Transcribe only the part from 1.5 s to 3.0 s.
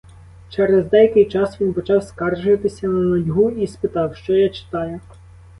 він почав скаржитися на